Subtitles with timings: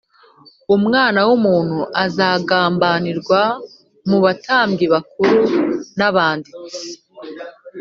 [0.75, 3.41] Umwana w’umuntu azagambanirwa
[4.09, 5.39] mu batambyi bakuru
[5.97, 6.87] n’abanditsi